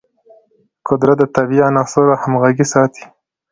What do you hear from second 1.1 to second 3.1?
د طبیعي عناصرو همغږي ساتي.